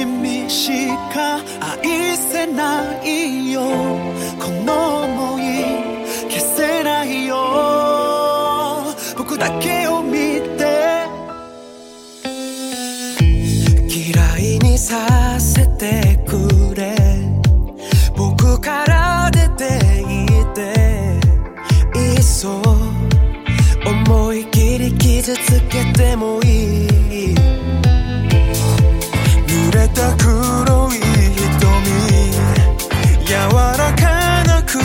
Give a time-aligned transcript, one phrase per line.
[0.00, 3.60] 君しか愛せないよ。
[4.38, 7.36] この想い消せないよ。
[9.18, 11.04] 僕だけを見て。
[13.90, 16.96] 嫌いにさせてくれ。
[18.16, 19.64] 僕から出て
[20.00, 20.60] いて。
[21.98, 22.62] いっそ。
[23.84, 27.39] 思い切り傷つけてもいい。
[30.00, 31.60] た黒い瞳
[33.26, 33.34] 柔
[33.76, 34.80] らかな唇。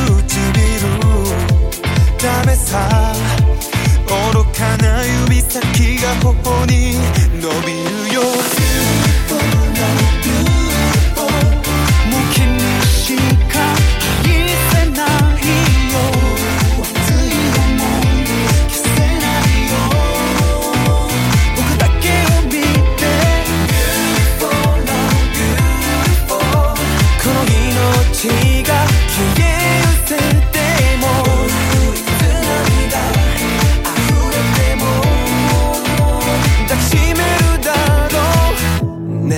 [2.22, 3.16] ダメさ。
[4.34, 6.96] 愚かな指先が頬に
[7.42, 7.85] 伸び
[28.26, 28.74] 命が
[29.08, 30.58] 消え失せて
[30.98, 31.06] も
[31.94, 32.10] いつ
[32.48, 32.98] 涙
[33.84, 33.94] 溢
[34.32, 34.82] れても
[36.68, 37.70] 抱きしめるだ
[38.10, 38.16] ろ
[38.82, 39.28] う。
[39.28, 39.34] ね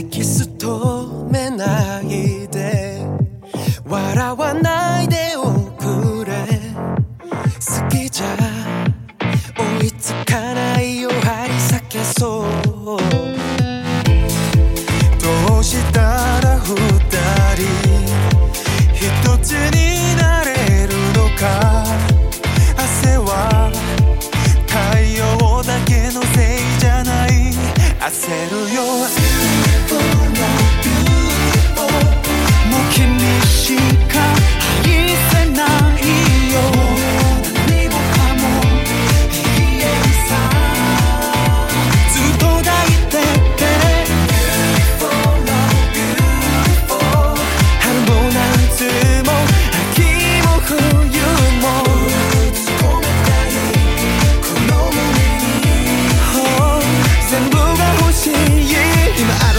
[0.00, 0.62] えキス止
[1.32, 2.06] めない
[2.48, 2.56] で
[3.84, 6.32] 笑わないでおくれ
[7.58, 8.26] 好きじゃ
[9.80, 12.46] 追いつかないよ張り裂けそ
[13.34, 13.37] う。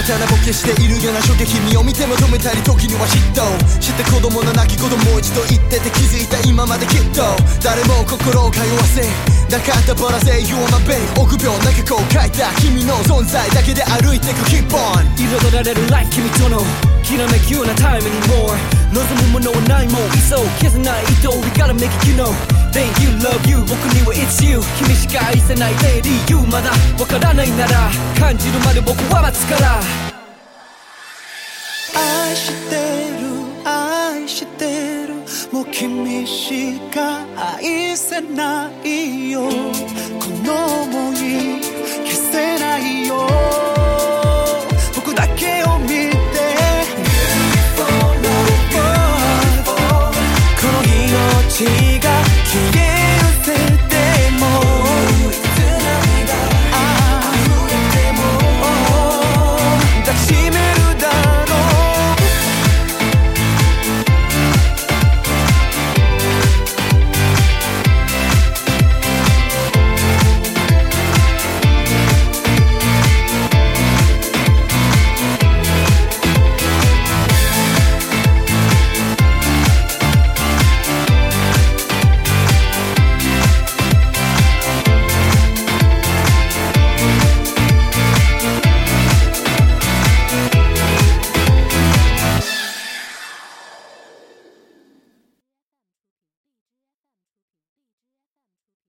[0.10, 3.46] たらボケしているような衝撃君を見ても止めたり時には嫉妬
[3.78, 7.22] して子供の泣き言もう一度言ってて気づいた今まできっと
[7.62, 9.06] 誰も心を通わせ
[9.54, 16.58] なかったバラせ You are my babe 臆病な過去を書いた君の存在だけで歩いてく Keep on 彩られる like 君との
[17.06, 20.08] きらめくようなタイムに more 望むものはないもん。
[20.14, 22.34] いそう消せない糸 We gotta make it you know.
[22.72, 24.62] Thank you love you 僕には it's you.
[24.78, 27.90] 君しか愛せない lady you まだわからないなら。
[28.20, 29.82] 感じるまで僕は待つから。
[31.96, 32.76] 愛して
[33.20, 33.30] る
[33.66, 35.16] 愛してる。
[35.52, 37.26] もう君しか
[37.58, 39.29] 愛せない。